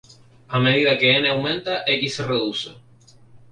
[0.55, 2.69] A medida que n aumenta, X se reduce.